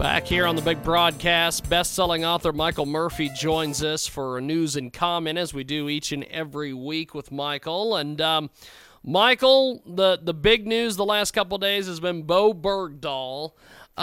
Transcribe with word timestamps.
Back 0.00 0.24
here 0.26 0.46
on 0.46 0.56
the 0.56 0.62
big 0.62 0.82
broadcast, 0.82 1.68
best-selling 1.68 2.24
author 2.24 2.54
Michael 2.54 2.86
Murphy 2.86 3.28
joins 3.36 3.84
us 3.84 4.06
for 4.06 4.38
a 4.38 4.40
news 4.40 4.74
and 4.74 4.90
comment 4.90 5.36
as 5.38 5.52
we 5.52 5.62
do 5.62 5.90
each 5.90 6.10
and 6.10 6.24
every 6.24 6.72
week 6.72 7.14
with 7.14 7.30
Michael. 7.30 7.96
And 7.96 8.18
um, 8.18 8.48
Michael, 9.04 9.82
the 9.84 10.18
the 10.22 10.32
big 10.32 10.66
news 10.66 10.96
the 10.96 11.04
last 11.04 11.32
couple 11.32 11.58
days 11.58 11.86
has 11.86 12.00
been 12.00 12.22
Bowe 12.22 12.54
Bergdahl. 12.54 13.52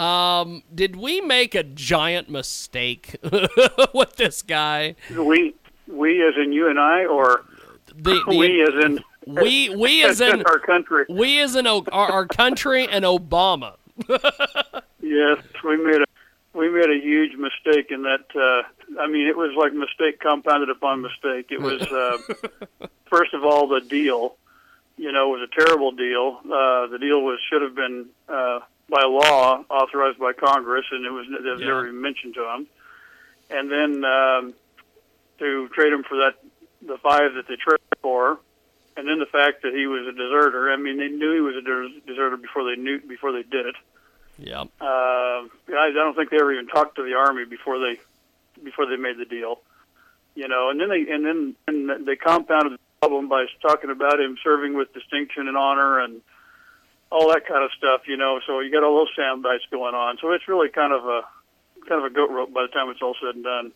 Um, 0.00 0.62
did 0.72 0.94
we 0.94 1.20
make 1.20 1.56
a 1.56 1.64
giant 1.64 2.30
mistake 2.30 3.16
with 3.92 4.14
this 4.14 4.42
guy? 4.42 4.94
We, 5.10 5.56
we 5.88 6.24
as 6.24 6.34
in 6.40 6.52
you 6.52 6.68
and 6.70 6.78
I, 6.78 7.06
or 7.06 7.44
The, 7.88 8.22
the- 8.28 8.38
we 8.38 8.62
as 8.62 8.84
in 8.84 9.00
we 9.26 9.68
we 9.76 10.04
as 10.04 10.20
in 10.20 10.44
our 10.44 10.60
country. 10.60 11.06
we 11.08 11.40
as 11.40 11.56
in 11.56 11.66
our, 11.66 11.82
our 11.90 12.26
country 12.26 12.86
and 12.88 13.04
Obama. 13.04 13.74
Yes, 15.08 15.38
we 15.64 15.76
made 15.82 16.02
a 16.02 16.04
we 16.52 16.68
made 16.70 16.90
a 16.90 16.98
huge 17.02 17.32
mistake 17.36 17.90
in 17.90 18.02
that. 18.02 18.24
Uh, 18.34 18.62
I 19.00 19.06
mean, 19.06 19.26
it 19.26 19.36
was 19.36 19.52
like 19.56 19.72
mistake 19.72 20.20
compounded 20.20 20.70
upon 20.70 21.00
mistake. 21.02 21.46
It 21.50 21.60
was 21.60 21.80
uh, 21.82 22.86
first 23.10 23.32
of 23.34 23.44
all 23.44 23.68
the 23.68 23.80
deal. 23.80 24.36
You 24.96 25.12
know, 25.12 25.28
was 25.28 25.48
a 25.48 25.60
terrible 25.64 25.92
deal. 25.92 26.40
Uh, 26.44 26.88
the 26.88 26.98
deal 27.00 27.22
was 27.22 27.38
should 27.48 27.62
have 27.62 27.74
been 27.74 28.06
uh, 28.28 28.60
by 28.90 29.04
law 29.04 29.64
authorized 29.70 30.18
by 30.18 30.32
Congress, 30.32 30.84
and 30.90 31.06
it 31.06 31.10
was, 31.10 31.26
it 31.30 31.42
was 31.44 31.60
Yeah. 31.60 31.66
never 31.68 31.86
even 31.86 32.00
mentioned 32.02 32.34
to 32.34 32.40
them. 32.42 32.66
And 33.50 33.70
then 33.70 34.04
um, 34.04 34.54
to 35.38 35.68
trade 35.68 35.92
him 35.92 36.02
for 36.02 36.16
that 36.18 36.34
the 36.82 36.98
five 36.98 37.34
that 37.34 37.46
they 37.48 37.56
traded 37.56 37.80
for, 38.02 38.40
and 38.96 39.06
then 39.08 39.20
the 39.20 39.26
fact 39.26 39.62
that 39.62 39.72
he 39.72 39.86
was 39.86 40.06
a 40.06 40.12
deserter. 40.12 40.70
I 40.72 40.76
mean, 40.76 40.98
they 40.98 41.08
knew 41.08 41.32
he 41.32 41.40
was 41.40 41.54
a 41.56 42.06
deserter 42.06 42.36
before 42.36 42.64
they 42.64 42.76
knew 42.80 43.00
before 43.00 43.32
they 43.32 43.42
did 43.44 43.66
it. 43.66 43.76
Yeah. 44.38 44.62
Uh, 44.80 44.84
I 44.84 45.48
I 45.68 45.92
don't 45.92 46.14
think 46.14 46.30
they 46.30 46.36
ever 46.36 46.52
even 46.52 46.68
talked 46.68 46.96
to 46.96 47.02
the 47.02 47.14
army 47.14 47.44
before 47.44 47.78
they 47.78 48.00
before 48.62 48.86
they 48.86 48.96
made 48.96 49.18
the 49.18 49.24
deal. 49.24 49.60
You 50.34 50.48
know, 50.48 50.70
and 50.70 50.80
then 50.80 50.88
they 50.88 51.10
and 51.12 51.24
then 51.24 51.56
and 51.66 52.06
they 52.06 52.16
compounded 52.16 52.74
the 52.74 52.78
problem 53.00 53.28
by 53.28 53.46
talking 53.60 53.90
about 53.90 54.20
him 54.20 54.36
serving 54.42 54.74
with 54.74 54.92
distinction 54.94 55.48
and 55.48 55.56
honor 55.56 56.00
and 56.00 56.20
all 57.10 57.28
that 57.32 57.46
kind 57.46 57.64
of 57.64 57.70
stuff. 57.76 58.02
You 58.06 58.16
know, 58.16 58.40
so 58.46 58.60
you 58.60 58.70
got 58.70 58.84
all 58.84 58.96
those 58.96 59.14
sound 59.16 59.42
bites 59.42 59.64
going 59.70 59.94
on. 59.94 60.18
So 60.20 60.30
it's 60.32 60.46
really 60.46 60.68
kind 60.68 60.92
of 60.92 61.04
a 61.04 61.22
kind 61.88 62.04
of 62.04 62.10
a 62.10 62.14
goat 62.14 62.30
rope 62.30 62.52
by 62.52 62.62
the 62.62 62.68
time 62.68 62.88
it's 62.90 63.02
all 63.02 63.16
said 63.20 63.34
and 63.34 63.44
done. 63.44 63.72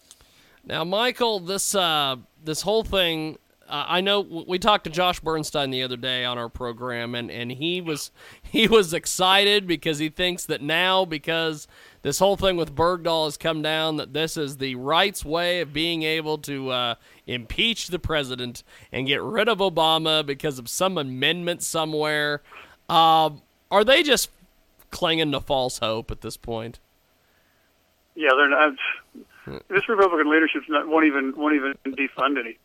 Now, 0.65 0.85
Michael, 0.85 1.41
this 1.41 1.75
uh, 1.75 2.17
this 2.45 2.63
whole 2.63 2.85
thing. 2.85 3.39
Uh, 3.73 3.87
I 3.89 4.03
know 4.03 4.21
we 4.21 4.59
talked 4.59 4.85
to 4.85 4.91
Josh 4.91 5.19
Bernstein 5.21 5.71
the 5.71 5.83
other 5.83 5.97
day 5.97 6.27
on 6.27 6.37
our 6.37 6.51
program, 6.51 7.15
and, 7.15 7.31
and 7.31 7.51
he 7.51 7.81
was 7.81 8.11
he 8.43 8.69
was 8.69 8.93
excited 8.93 9.67
because 9.67 9.99
he 9.99 10.11
thinks 10.11 10.45
that 10.45 10.61
now 10.61 11.07
because 11.07 11.67
this 12.03 12.19
whole 12.19 12.37
thing 12.37 12.59
with 12.59 12.75
Bergdahl 12.75 13.25
has 13.25 13.39
come 13.39 13.63
down 13.63 13.97
that 13.97 14.13
this 14.13 14.37
is 14.37 14.59
the 14.59 14.75
right's 14.75 15.25
way 15.25 15.61
of 15.61 15.73
being 15.73 16.03
able 16.03 16.37
to 16.39 16.69
uh, 16.69 16.95
impeach 17.27 17.89
the 17.89 17.99
president 17.99 18.63
and 18.93 19.07
get 19.07 19.23
rid 19.23 19.49
of 19.49 19.59
Obama 19.59 20.25
because 20.25 20.59
of 20.59 20.69
some 20.69 20.99
amendment 20.99 21.63
somewhere. 21.63 22.43
Uh, 22.91 23.31
are 23.71 23.85
they 23.85 24.03
just 24.03 24.29
clinging 24.91 25.33
to 25.33 25.41
false 25.41 25.79
hope 25.79 26.11
at 26.11 26.21
this 26.21 26.37
point? 26.37 26.79
Yeah, 28.17 28.33
they're 28.37 28.51
not. 28.51 28.75
This 29.69 29.89
Republican 29.89 30.31
leadership 30.31 30.63
won't 30.69 31.07
even 31.07 31.35
won't 31.35 31.55
even 31.55 31.75
defund 31.87 32.39
any. 32.39 32.59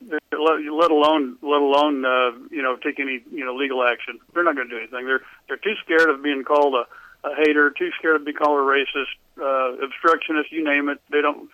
Let, 0.00 0.90
alone 0.90 1.38
let 1.42 1.60
alone 1.60 2.04
uh, 2.04 2.30
you 2.50 2.62
know 2.62 2.76
take 2.76 3.00
any 3.00 3.20
you 3.32 3.44
know 3.44 3.54
legal 3.54 3.82
action. 3.82 4.18
They're 4.32 4.44
not 4.44 4.54
going 4.54 4.68
to 4.68 4.74
do 4.74 4.78
anything. 4.78 5.06
They're 5.06 5.22
they're 5.48 5.56
too 5.56 5.74
scared 5.84 6.08
of 6.08 6.22
being 6.22 6.44
called 6.44 6.74
a, 6.74 7.28
a 7.28 7.34
hater, 7.34 7.70
too 7.70 7.90
scared 7.98 8.16
of 8.16 8.24
being 8.24 8.36
called 8.36 8.58
a 8.58 8.62
racist, 8.62 9.16
uh, 9.40 9.84
obstructionist, 9.84 10.52
you 10.52 10.62
name 10.64 10.88
it. 10.88 11.00
They 11.10 11.20
don't. 11.20 11.50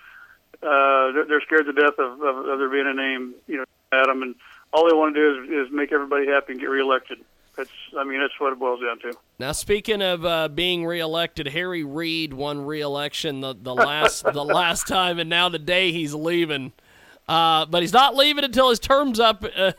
Uh, 0.63 1.25
they're, 1.29 1.43
scared 1.43 1.67
to 1.67 1.73
death 1.73 1.99
of, 1.99 2.23
of, 2.23 2.37
of 2.47 2.59
there 2.59 2.71
being 2.71 2.87
a 2.87 2.95
name 2.95 3.35
you 3.47 3.57
know 3.59 3.65
Adam, 3.93 4.23
and 4.23 4.35
all 4.73 4.89
they 4.89 4.95
want 4.95 5.15
to 5.15 5.21
do 5.21 5.43
is, 5.43 5.67
is 5.67 5.73
make 5.73 5.93
everybody 5.93 6.27
happy 6.27 6.53
and 6.53 6.61
get 6.61 6.69
reelected. 6.69 7.19
That's 7.57 7.71
I 7.97 8.05
mean 8.05 8.21
that's 8.21 8.39
what 8.39 8.53
it 8.53 8.59
boils 8.59 8.81
down 8.81 8.99
to. 9.01 9.19
Now, 9.39 9.53
speaking 9.53 10.03
of 10.03 10.25
uh, 10.25 10.49
being 10.49 10.85
reelected, 10.85 11.49
Harry 11.49 11.85
Reid 11.85 12.35
won 12.35 12.65
reelection 12.65 13.41
the, 13.41 13.55
the 13.55 13.75
last 13.75 14.25
the 14.25 14.45
last 14.45 14.87
time, 14.87 15.19
and 15.19 15.31
now 15.31 15.49
today 15.49 15.93
he's 15.93 16.15
leaving. 16.15 16.73
Uh, 17.27 17.65
but 17.67 17.81
he's 17.83 17.93
not 17.93 18.15
leaving 18.15 18.45
until 18.45 18.69
his 18.69 18.79
term's 18.79 19.19
up. 19.19 19.45
Uh, 19.57 19.73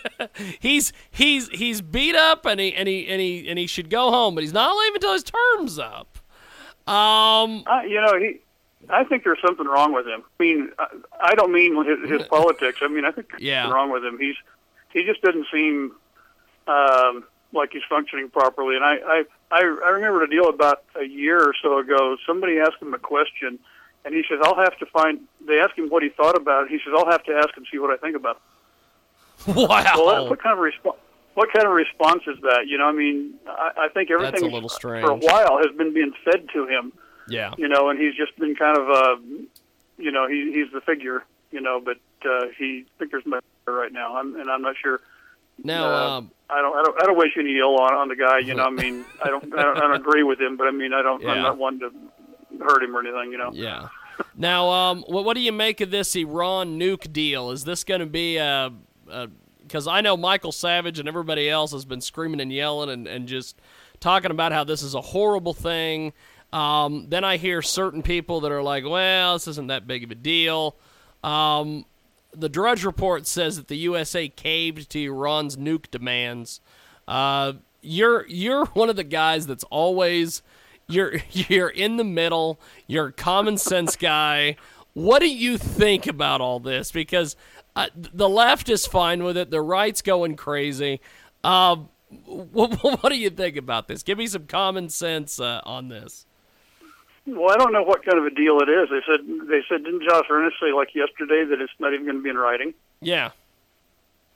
he's 0.60 0.92
he's 1.10 1.48
he's 1.50 1.80
beat 1.80 2.16
up, 2.16 2.44
and 2.44 2.58
he 2.58 2.74
and 2.74 2.88
he 2.88 3.06
and 3.06 3.20
he 3.20 3.48
and 3.48 3.58
he 3.58 3.66
should 3.68 3.88
go 3.88 4.10
home. 4.10 4.34
But 4.34 4.42
he's 4.42 4.52
not 4.52 4.76
leaving 4.76 4.96
until 4.96 5.12
his 5.12 5.22
term's 5.24 5.78
up. 5.78 6.18
Um, 6.88 7.62
I, 7.66 7.84
you 7.88 8.00
know, 8.00 8.18
he. 8.18 8.40
I 8.90 9.04
think 9.04 9.22
there's 9.24 9.40
something 9.44 9.66
wrong 9.66 9.92
with 9.92 10.06
him. 10.06 10.22
I 10.40 10.42
mean, 10.42 10.70
I, 10.78 10.86
I 11.20 11.34
don't 11.34 11.52
mean 11.52 11.76
his, 11.84 12.10
his 12.10 12.26
politics. 12.30 12.78
I 12.80 12.88
mean, 12.88 13.04
I 13.04 13.10
think 13.10 13.28
there's 13.30 13.42
Yeah. 13.42 13.64
something 13.64 13.74
wrong 13.74 13.92
with 13.92 14.04
him. 14.04 14.18
He's 14.18 14.36
he 14.92 15.04
just 15.04 15.20
doesn't 15.22 15.46
seem 15.52 15.92
um, 16.66 17.24
like 17.52 17.70
he's 17.72 17.82
functioning 17.88 18.28
properly. 18.30 18.76
And 18.76 18.84
I, 18.84 18.94
I 18.96 19.24
I 19.50 19.58
I 19.86 19.88
remember 19.90 20.22
a 20.24 20.30
deal 20.30 20.48
about 20.48 20.82
a 20.98 21.04
year 21.04 21.40
or 21.42 21.54
so 21.62 21.78
ago. 21.78 22.16
Somebody 22.26 22.58
asked 22.58 22.80
him 22.80 22.94
a 22.94 22.98
question, 22.98 23.58
and 24.04 24.14
he 24.14 24.22
says, 24.28 24.38
"I'll 24.42 24.56
have 24.56 24.76
to 24.78 24.86
find." 24.86 25.20
They 25.46 25.60
asked 25.60 25.78
him 25.78 25.88
what 25.88 26.02
he 26.02 26.08
thought 26.10 26.36
about 26.36 26.64
it. 26.64 26.70
He 26.70 26.78
says, 26.78 26.94
"I'll 26.96 27.10
have 27.10 27.24
to 27.24 27.32
ask 27.32 27.56
and 27.56 27.66
see 27.70 27.78
what 27.78 27.90
I 27.90 27.96
think 27.96 28.16
about." 28.16 28.40
it." 29.46 29.54
wow, 29.54 29.66
Well, 29.96 30.24
that, 30.24 30.30
what 30.30 30.42
kind 30.42 30.54
of 30.54 30.58
response? 30.60 30.98
What 31.34 31.52
kind 31.52 31.66
of 31.66 31.72
response 31.72 32.22
is 32.26 32.40
that? 32.42 32.66
You 32.66 32.78
know, 32.78 32.86
I 32.86 32.92
mean, 32.92 33.34
I, 33.46 33.70
I 33.82 33.88
think 33.88 34.10
a 34.10 34.14
everything 34.14 34.50
little 34.50 34.68
for 34.68 34.96
a 34.96 35.14
while 35.14 35.58
has 35.58 35.76
been 35.76 35.94
being 35.94 36.12
fed 36.24 36.48
to 36.52 36.66
him 36.66 36.92
yeah. 37.28 37.54
you 37.56 37.68
know, 37.68 37.90
and 37.90 37.98
he's 37.98 38.14
just 38.14 38.36
been 38.38 38.54
kind 38.54 38.76
of, 38.76 38.88
uh, 38.88 39.16
you 39.98 40.10
know, 40.10 40.26
he, 40.26 40.52
he's 40.52 40.72
the 40.72 40.80
figure, 40.80 41.24
you 41.50 41.60
know, 41.60 41.80
but 41.80 41.98
uh, 42.28 42.46
he 42.58 42.84
I 42.86 42.98
think 42.98 43.10
there's 43.10 43.26
much 43.26 43.44
right 43.66 43.92
now, 43.92 44.16
I'm, 44.16 44.38
and 44.40 44.50
I'm 44.50 44.62
not 44.62 44.76
sure. 44.80 45.00
Now, 45.62 45.86
uh, 45.86 46.18
um, 46.18 46.30
I 46.48 46.62
don't, 46.62 46.76
I 46.76 46.82
don't, 46.82 47.02
I 47.02 47.06
don't 47.06 47.18
wish 47.18 47.32
any 47.38 47.58
ill 47.58 47.78
on 47.80 47.94
on 47.94 48.08
the 48.08 48.16
guy, 48.16 48.38
you 48.38 48.54
know. 48.54 48.64
I 48.64 48.70
mean, 48.82 49.04
I 49.22 49.28
don't, 49.28 49.44
I 49.54 49.62
don't, 49.62 49.76
I 49.76 49.80
don't 49.80 49.94
agree 49.94 50.22
with 50.22 50.40
him, 50.40 50.56
but 50.56 50.66
I 50.66 50.70
mean, 50.70 50.92
I 50.92 51.02
don't, 51.02 51.22
Yeah. 51.22 51.32
I'm 51.32 51.42
not 51.42 51.58
one 51.58 51.80
to 51.80 51.92
hurt 52.62 52.82
him 52.82 52.96
or 52.96 53.00
anything, 53.00 53.32
you 53.32 53.38
know. 53.38 53.50
Yeah. 53.52 53.88
Now, 54.36 54.70
um, 54.70 55.04
what, 55.06 55.24
what 55.24 55.34
do 55.34 55.40
you 55.40 55.52
make 55.52 55.80
of 55.80 55.90
this 55.90 56.14
Iran 56.16 56.78
nuke 56.78 57.12
deal? 57.12 57.50
Is 57.50 57.64
this 57.64 57.84
going 57.84 58.00
to 58.00 58.06
be 58.06 58.36
a? 58.36 58.72
Because 59.62 59.86
I 59.86 60.00
know 60.00 60.16
Michael 60.16 60.52
Savage 60.52 60.98
and 60.98 61.08
everybody 61.08 61.48
else 61.48 61.72
has 61.72 61.84
been 61.84 62.00
screaming 62.00 62.40
and 62.40 62.52
yelling 62.52 62.90
and, 62.90 63.06
and 63.06 63.28
just 63.28 63.60
talking 64.00 64.30
about 64.30 64.52
how 64.52 64.64
this 64.64 64.82
is 64.82 64.94
a 64.94 65.00
horrible 65.00 65.54
thing. 65.54 66.12
Um, 66.52 67.06
then 67.08 67.24
I 67.24 67.36
hear 67.36 67.60
certain 67.62 68.02
people 68.02 68.40
that 68.40 68.52
are 68.52 68.62
like, 68.62 68.84
"Well, 68.84 69.34
this 69.34 69.46
isn't 69.48 69.68
that 69.68 69.86
big 69.86 70.04
of 70.04 70.10
a 70.10 70.14
deal." 70.14 70.76
Um, 71.22 71.84
the 72.32 72.48
Drudge 72.48 72.84
Report 72.84 73.26
says 73.26 73.56
that 73.56 73.68
the 73.68 73.76
USA 73.76 74.28
caved 74.28 74.90
to 74.90 75.02
Iran's 75.02 75.56
nuke 75.56 75.90
demands. 75.90 76.60
Uh, 77.06 77.54
you're 77.82 78.26
you're 78.26 78.66
one 78.66 78.88
of 78.88 78.96
the 78.96 79.04
guys 79.04 79.46
that's 79.46 79.64
always 79.64 80.42
you're 80.88 81.16
you're 81.30 81.68
in 81.68 81.96
the 81.96 82.04
middle. 82.04 82.58
You're 82.86 83.08
a 83.08 83.12
common 83.12 83.58
sense 83.58 83.96
guy. 83.96 84.56
What 84.94 85.20
do 85.20 85.28
you 85.28 85.58
think 85.58 86.06
about 86.06 86.40
all 86.40 86.58
this? 86.58 86.90
Because 86.90 87.36
uh, 87.76 87.88
the 87.94 88.28
left 88.28 88.68
is 88.68 88.86
fine 88.86 89.22
with 89.22 89.36
it. 89.36 89.50
The 89.50 89.60
right's 89.60 90.02
going 90.02 90.36
crazy. 90.36 91.00
Uh, 91.44 91.76
what, 92.24 92.72
what 92.82 93.10
do 93.10 93.16
you 93.16 93.30
think 93.30 93.56
about 93.56 93.86
this? 93.86 94.02
Give 94.02 94.18
me 94.18 94.26
some 94.26 94.46
common 94.46 94.88
sense 94.88 95.38
uh, 95.38 95.60
on 95.64 95.88
this. 95.88 96.26
Well, 97.26 97.52
I 97.52 97.56
don't 97.56 97.72
know 97.72 97.82
what 97.82 98.04
kind 98.04 98.18
of 98.18 98.24
a 98.24 98.30
deal 98.30 98.58
it 98.60 98.70
is. 98.70 98.88
They 98.88 99.00
said, 99.06 99.20
they 99.48 99.60
said, 99.68 99.84
didn't 99.84 100.02
Josh 100.08 100.24
Earnest 100.30 100.56
say 100.60 100.72
like 100.72 100.94
yesterday 100.94 101.44
that 101.44 101.60
it's 101.60 101.72
not 101.78 101.92
even 101.92 102.06
going 102.06 102.16
to 102.16 102.22
be 102.22 102.30
in 102.30 102.38
writing? 102.38 102.72
Yeah. 103.02 103.30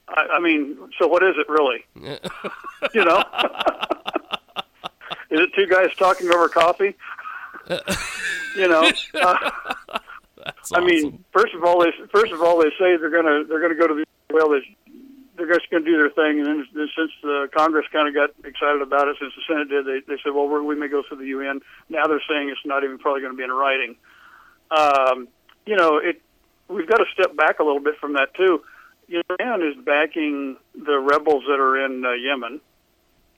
I, 0.08 0.26
I 0.34 0.40
mean, 0.40 0.76
so 0.98 1.08
what 1.08 1.22
is 1.22 1.34
it 1.38 1.48
really? 1.48 1.84
you 2.94 3.04
know, 3.04 3.24
is 5.32 5.40
it 5.40 5.50
two 5.54 5.66
guys 5.66 5.88
talking 5.96 6.30
over 6.30 6.48
coffee? 6.48 6.94
you 8.56 8.68
know, 8.68 8.90
uh, 9.14 9.50
That's 10.44 10.72
I 10.74 10.80
mean, 10.84 11.24
first 11.32 11.54
of 11.54 11.64
all, 11.64 11.80
they 11.80 11.90
first 12.12 12.32
of 12.32 12.42
all 12.42 12.58
they 12.58 12.70
say 12.78 12.96
they're 12.96 13.10
gonna 13.10 13.44
they're 13.44 13.60
gonna 13.60 13.74
go 13.74 13.86
to 13.86 13.94
the 13.94 14.04
well, 14.32 14.50
they, 14.50 14.76
they're 15.36 15.52
just 15.52 15.70
gonna 15.70 15.84
do 15.84 15.96
their 15.96 16.10
thing, 16.10 16.40
and 16.40 16.46
then 16.46 16.66
then 16.74 16.88
since 16.96 17.10
the 17.22 17.48
Congress 17.56 17.86
kind 17.92 18.08
of 18.08 18.14
got 18.14 18.30
excited 18.46 18.82
about 18.82 19.08
it, 19.08 19.16
since 19.20 19.32
the 19.34 19.42
Senate 19.48 19.68
did, 19.68 19.86
they 19.86 20.00
they 20.06 20.20
said, 20.22 20.34
well, 20.34 20.48
we're, 20.48 20.62
we 20.62 20.74
may 20.74 20.88
go 20.88 21.02
through 21.06 21.18
the 21.18 21.26
UN. 21.26 21.60
Now 21.88 22.06
they're 22.06 22.22
saying 22.28 22.48
it's 22.48 22.60
not 22.64 22.84
even 22.84 22.98
probably 22.98 23.20
going 23.22 23.32
to 23.32 23.36
be 23.36 23.44
in 23.44 23.50
writing. 23.50 23.96
Um, 24.70 25.28
you 25.64 25.76
know, 25.76 25.98
it 25.98 26.20
we've 26.68 26.88
got 26.88 26.98
to 26.98 27.06
step 27.14 27.36
back 27.36 27.58
a 27.60 27.64
little 27.64 27.80
bit 27.80 27.96
from 27.98 28.14
that 28.14 28.34
too. 28.34 28.62
Iran 29.08 29.62
is 29.62 29.76
backing 29.84 30.56
the 30.74 30.98
rebels 30.98 31.44
that 31.46 31.60
are 31.60 31.84
in 31.84 32.04
uh, 32.04 32.12
Yemen 32.12 32.60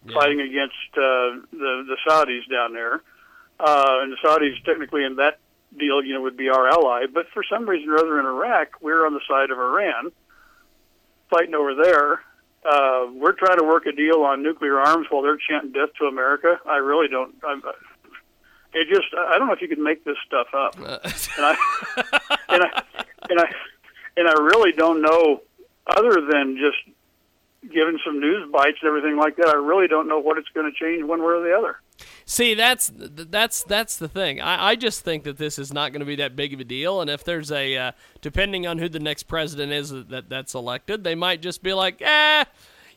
Yeah. 0.07 0.15
fighting 0.15 0.41
against 0.41 0.75
uh, 0.97 1.41
the 1.53 1.85
the 1.87 1.97
Saudis 2.07 2.49
down 2.51 2.73
there, 2.75 3.03
uh, 3.59 3.99
and 4.03 4.13
the 4.13 4.17
Saudis 4.23 4.63
technically 4.65 5.05
in 5.05 5.17
that 5.17 5.39
deal, 5.79 6.05
you 6.05 6.15
know, 6.15 6.23
would 6.23 6.37
be 6.37 6.49
our 6.49 6.69
ally. 6.69 7.07
But 7.13 7.27
for 7.33 7.43
some 7.43 7.69
reason 7.69 7.91
or 7.91 7.99
other 7.99 8.21
in 8.21 8.27
Iraq, 8.27 8.81
we're 8.81 9.07
on 9.07 9.15
the 9.15 9.21
side 9.29 9.51
of 9.51 9.59
Iran, 9.59 10.13
fighting 11.31 11.55
over 11.55 11.75
there. 11.75 12.21
Uh, 12.65 13.11
we're 13.13 13.33
trying 13.33 13.59
to 13.59 13.65
work 13.65 13.87
a 13.87 13.93
deal 13.93 14.23
on 14.23 14.43
nuclear 14.43 14.79
arms 14.79 15.07
while 15.11 15.23
they're 15.23 15.37
chanting 15.37 15.73
death 15.73 15.91
to 15.99 16.07
America. 16.07 16.59
I 16.67 16.77
really 16.77 17.09
don't. 17.09 17.35
I'm, 17.47 17.63
it 18.73 18.89
just 18.89 19.09
I 19.17 19.39
don't 19.39 19.49
know 19.49 19.55
if 19.55 19.61
you 19.61 19.69
could 19.69 19.79
make 19.79 20.05
this 20.05 20.17
stuff 20.27 20.49
up. 20.55 20.77
Uh, 20.81 20.99
and 21.37 21.47
I 21.47 21.57
and 22.49 22.63
I 22.63 22.83
and 23.31 23.41
I 23.41 23.53
and 24.17 24.29
I 24.29 24.33
really 24.33 24.73
don't 24.73 25.03
know 25.03 25.43
other 25.87 26.21
than 26.21 26.57
just 26.59 26.94
given 27.73 27.99
some 28.05 28.21
news 28.21 28.51
bites 28.51 28.79
and 28.83 28.89
everything 28.89 29.17
like 29.17 29.37
that. 29.37 29.49
I 29.49 29.55
really 29.55 29.89
don't 29.89 30.09
know 30.09 30.19
what 30.19 30.39
it's 30.39 30.49
going 30.49 30.71
to 30.71 30.79
change 30.79 31.05
one 31.05 31.21
way 31.21 31.27
or 31.27 31.43
the 31.43 31.57
other. 31.57 31.81
See, 32.27 32.55
that's 32.55 32.91
that's 32.95 33.63
that's 33.65 33.97
the 33.97 34.09
thing. 34.09 34.41
I, 34.41 34.71
I 34.71 34.77
just 34.77 35.03
think 35.03 35.25
that 35.25 35.39
this 35.39 35.59
is 35.59 35.73
not 35.73 35.93
going 35.93 36.01
to 36.01 36.07
be 36.07 36.17
that 36.17 36.35
big 36.35 36.53
of 36.55 36.61
a 36.61 36.65
deal, 36.65 37.01
and 37.01 37.09
if 37.09 37.23
there's 37.25 37.53
a 37.53 37.77
uh, 37.77 37.93
depending 38.21 38.67
on 38.67 38.79
who 38.79 38.89
the 38.89 38.99
next 38.99 39.25
president 39.25 39.73
is 39.73 39.91
that 39.91 40.29
that's 40.29 40.55
elected, 40.55 41.05
they 41.05 41.15
might 41.15 41.41
just 41.43 41.63
be 41.63 41.73
like, 41.73 42.01
"Eh, 42.01 42.45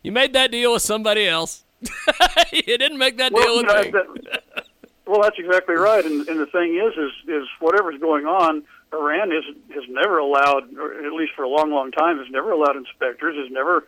you 0.01 0.11
made 0.11 0.33
that 0.33 0.51
deal 0.51 0.73
with 0.73 0.81
somebody 0.81 1.27
else. 1.27 1.63
you 2.51 2.77
didn't 2.77 2.97
make 2.97 3.17
that 3.17 3.33
well, 3.33 3.43
deal 3.43 3.57
with 3.57 3.67
know, 3.67 3.81
me." 3.83 3.91
That, 3.91 4.63
well, 5.05 5.21
that's 5.21 5.37
exactly 5.37 5.75
right. 5.75 6.03
And, 6.03 6.27
and 6.27 6.39
the 6.39 6.47
thing 6.47 6.75
is, 6.75 6.93
is 6.97 7.11
is 7.27 7.47
whatever's 7.59 7.99
going 7.99 8.25
on, 8.25 8.63
Iran 8.93 9.31
is 9.31 9.43
has 9.73 9.83
never 9.89 10.17
allowed, 10.17 10.75
or 10.77 11.05
at 11.05 11.13
least 11.13 11.33
for 11.35 11.43
a 11.43 11.49
long, 11.49 11.71
long 11.71 11.91
time, 11.91 12.17
has 12.17 12.27
never 12.29 12.51
allowed 12.51 12.77
inspectors, 12.77 13.35
has 13.35 13.51
never 13.51 13.85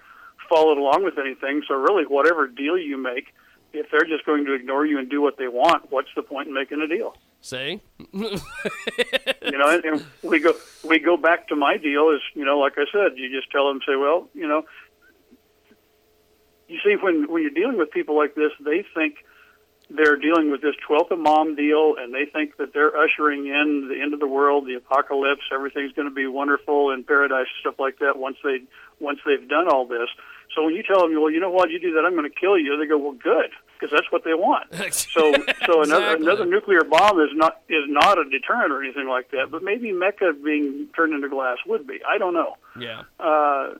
followed 0.49 0.77
along 0.77 1.03
with 1.03 1.17
anything. 1.17 1.61
So 1.67 1.75
really, 1.75 2.03
whatever 2.03 2.47
deal 2.47 2.77
you 2.77 2.97
make, 2.97 3.33
if 3.71 3.89
they're 3.91 4.05
just 4.05 4.25
going 4.25 4.45
to 4.45 4.53
ignore 4.53 4.85
you 4.85 4.97
and 4.99 5.09
do 5.09 5.21
what 5.21 5.37
they 5.37 5.47
want, 5.47 5.91
what's 5.91 6.09
the 6.15 6.23
point 6.23 6.47
in 6.47 6.53
making 6.53 6.81
a 6.81 6.87
deal? 6.87 7.15
See, 7.41 7.79
you 8.11 8.37
know, 9.57 9.69
and, 9.69 9.85
and 9.85 10.05
we 10.23 10.39
go 10.39 10.53
we 10.83 10.99
go 10.99 11.15
back 11.15 11.47
to 11.49 11.55
my 11.55 11.77
deal 11.77 12.09
is 12.09 12.21
you 12.33 12.43
know, 12.43 12.59
like 12.59 12.73
I 12.77 12.85
said, 12.91 13.17
you 13.17 13.29
just 13.29 13.49
tell 13.51 13.67
them, 13.69 13.79
say, 13.87 13.95
well, 13.95 14.27
you 14.33 14.47
know, 14.47 14.65
you 16.67 16.79
see, 16.83 16.95
when 17.01 17.31
when 17.31 17.41
you're 17.41 17.51
dealing 17.51 17.77
with 17.77 17.91
people 17.91 18.17
like 18.17 18.35
this, 18.35 18.51
they 18.59 18.83
think 18.93 19.15
they're 19.89 20.17
dealing 20.17 20.51
with 20.51 20.61
this 20.61 20.75
12th 20.87 21.11
Imam 21.11 21.55
deal, 21.55 21.95
and 21.97 22.13
they 22.13 22.25
think 22.25 22.57
that 22.57 22.73
they're 22.73 22.95
ushering 22.95 23.47
in 23.47 23.87
the 23.89 23.99
end 23.99 24.13
of 24.13 24.19
the 24.19 24.27
world, 24.27 24.67
the 24.67 24.75
apocalypse, 24.75 25.41
everything's 25.51 25.93
going 25.93 26.07
to 26.07 26.13
be 26.13 26.27
wonderful 26.27 26.91
in 26.91 27.03
paradise, 27.03 27.47
stuff 27.59 27.75
like 27.79 27.97
that. 27.99 28.17
Once 28.17 28.37
they 28.43 28.61
once 28.99 29.19
they've 29.25 29.47
done 29.47 29.67
all 29.67 29.87
this, 29.87 30.09
so 30.55 30.63
when 30.65 30.75
you 30.75 30.83
tell 30.83 31.01
them, 31.01 31.13
well, 31.19 31.29
you 31.31 31.39
know 31.39 31.49
what, 31.51 31.69
you 31.69 31.79
do 31.79 31.93
that, 31.93 32.05
I'm 32.05 32.15
going 32.15 32.29
to 32.29 32.35
kill 32.35 32.57
you. 32.57 32.77
They 32.77 32.85
go, 32.87 32.97
well, 32.97 33.13
good, 33.13 33.51
because 33.79 33.91
that's 33.93 34.11
what 34.11 34.23
they 34.23 34.33
want. 34.33 34.67
So 34.91 35.33
so 35.65 35.81
another 35.81 36.13
Exactly. 36.15 36.25
another 36.25 36.45
nuclear 36.45 36.83
bomb 36.83 37.19
is 37.21 37.29
not 37.33 37.61
is 37.69 37.85
not 37.87 38.17
a 38.17 38.23
deterrent 38.29 38.71
or 38.71 38.83
anything 38.83 39.07
like 39.07 39.31
that. 39.31 39.49
But 39.51 39.63
maybe 39.63 39.91
Mecca 39.91 40.33
being 40.43 40.87
turned 40.95 41.13
into 41.13 41.29
glass 41.29 41.57
would 41.67 41.85
be. 41.87 41.99
I 42.07 42.17
don't 42.17 42.33
know. 42.33 42.55
yeah, 42.79 43.03
Uh, 43.19 43.75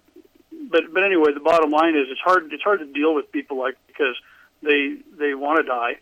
but 0.71 0.83
but 0.94 1.04
anyway, 1.04 1.33
the 1.33 1.39
bottom 1.39 1.71
line 1.71 1.95
is 1.95 2.06
it's 2.10 2.19
hard 2.21 2.51
it's 2.54 2.63
hard 2.63 2.80
to 2.80 2.86
deal 2.86 3.13
with 3.16 3.31
people 3.31 3.57
like 3.57 3.75
because 3.88 4.16
they 4.62 4.98
they 5.18 5.33
want 5.33 5.57
to 5.57 5.63
die, 5.63 5.94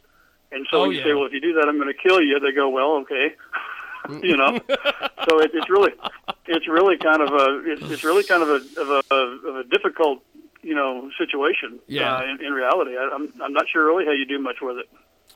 and 0.51 0.65
so 0.71 0.77
Oh, 0.77 0.81
when 0.83 0.91
you 0.91 1.03
say, 1.03 1.13
well, 1.13 1.25
if 1.25 1.33
you 1.33 1.41
do 1.41 1.53
that, 1.53 1.67
I'm 1.67 1.77
going 1.77 1.93
to 1.93 2.01
kill 2.07 2.21
you. 2.21 2.39
They 2.39 2.51
go, 2.51 2.69
well, 2.69 2.91
okay, 3.03 3.35
you 4.23 4.35
know. 4.37 4.57
so 5.27 5.39
it, 5.39 5.51
it's 5.53 5.69
really 5.69 5.91
it's 6.47 6.67
really 6.67 6.97
kind 6.97 7.21
of 7.21 7.29
a 7.33 7.61
it's, 7.71 7.91
it's 7.91 8.03
really 8.03 8.23
kind 8.23 8.41
of 8.43 8.49
a 8.49 8.81
of 8.81 8.89
a 8.89 9.15
of 9.47 9.55
a 9.57 9.63
difficult 9.65 10.23
you 10.67 10.75
know 10.75 11.09
situation. 11.17 11.79
Yeah. 11.87 12.17
Uh, 12.17 12.23
in, 12.23 12.45
in 12.45 12.51
reality, 12.51 12.91
I, 12.97 13.09
I'm 13.13 13.33
I'm 13.41 13.53
not 13.53 13.65
sure 13.71 13.85
really 13.85 14.05
how 14.05 14.11
you 14.11 14.25
do 14.25 14.39
much 14.39 14.57
with 14.61 14.77
it. 14.77 14.89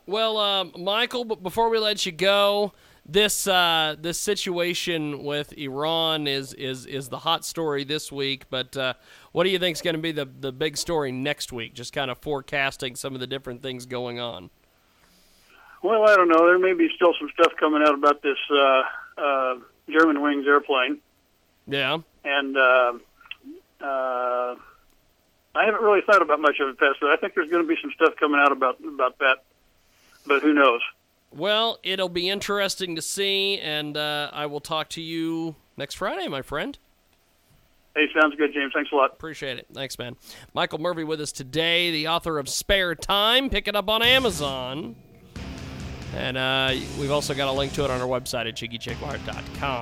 Well, 0.05 0.37
um, 0.37 0.73
Michael, 0.77 1.25
but 1.25 1.41
before 1.41 1.69
we 1.69 1.77
let 1.79 2.05
you 2.05 2.11
go, 2.11 2.73
this 3.05 3.47
uh, 3.47 3.95
this 3.99 4.19
situation 4.19 5.23
with 5.23 5.53
Iran 5.57 6.27
is 6.27 6.53
is 6.53 6.85
is 6.85 7.07
the 7.09 7.19
hot 7.19 7.45
story 7.45 7.83
this 7.85 8.11
week. 8.11 8.49
But 8.49 8.75
uh, 8.75 8.93
what 9.31 9.45
do 9.45 9.49
you 9.49 9.59
think 9.59 9.77
is 9.77 9.81
going 9.81 9.95
to 9.95 10.01
be 10.01 10.11
the 10.11 10.25
the 10.25 10.51
big 10.51 10.77
story 10.77 11.11
next 11.11 11.53
week? 11.53 11.73
Just 11.73 11.93
kind 11.93 12.11
of 12.11 12.17
forecasting 12.17 12.95
some 12.97 13.13
of 13.13 13.21
the 13.21 13.27
different 13.27 13.61
things 13.61 13.85
going 13.85 14.19
on. 14.19 14.49
Well, 15.81 16.03
I 16.03 16.15
don't 16.15 16.27
know. 16.27 16.45
There 16.45 16.59
may 16.59 16.73
be 16.73 16.89
still 16.95 17.13
some 17.19 17.29
stuff 17.33 17.53
coming 17.59 17.81
out 17.81 17.95
about 17.95 18.21
this 18.21 18.37
uh, 18.51 18.83
uh, 19.17 19.55
Germanwings 19.89 20.45
airplane. 20.45 20.99
Yeah. 21.67 21.99
and 22.25 22.57
uh, 22.57 22.93
uh, 23.79 24.55
I 25.53 25.65
haven't 25.65 25.81
really 25.81 26.01
thought 26.05 26.21
about 26.21 26.39
much 26.39 26.59
of 26.59 26.69
it 26.69 26.79
past, 26.79 26.97
but 27.01 27.09
I 27.09 27.17
think 27.17 27.35
there's 27.35 27.49
going 27.49 27.63
to 27.63 27.67
be 27.67 27.79
some 27.81 27.91
stuff 27.95 28.13
coming 28.19 28.39
out 28.39 28.51
about 28.51 28.77
about 28.83 29.19
that. 29.19 29.43
But 30.25 30.41
who 30.41 30.53
knows? 30.53 30.81
Well, 31.33 31.79
it'll 31.83 32.09
be 32.09 32.29
interesting 32.29 32.95
to 32.95 33.01
see, 33.01 33.59
and 33.59 33.95
uh, 33.95 34.29
I 34.33 34.45
will 34.45 34.59
talk 34.59 34.89
to 34.89 35.01
you 35.01 35.55
next 35.77 35.95
Friday, 35.95 36.27
my 36.27 36.41
friend. 36.41 36.77
Hey, 37.95 38.07
sounds 38.13 38.35
good, 38.35 38.53
James. 38.53 38.71
Thanks 38.73 38.91
a 38.91 38.95
lot. 38.95 39.11
Appreciate 39.11 39.57
it. 39.57 39.67
Thanks, 39.73 39.97
man. 39.99 40.15
Michael 40.53 40.79
Murphy 40.79 41.03
with 41.03 41.19
us 41.19 41.31
today, 41.31 41.91
the 41.91 42.07
author 42.07 42.37
of 42.37 42.47
Spare 42.47 42.95
Time. 42.95 43.49
Pick 43.49 43.67
it 43.67 43.75
up 43.75 43.89
on 43.89 44.01
Amazon. 44.01 44.95
And 46.15 46.37
uh, 46.37 46.73
we've 46.99 47.11
also 47.11 47.33
got 47.33 47.47
a 47.47 47.51
link 47.51 47.73
to 47.73 47.83
it 47.85 47.91
on 47.91 48.01
our 48.01 48.07
website 48.07 48.47
at 48.47 48.55
jiggyjaguar.com. 48.55 49.79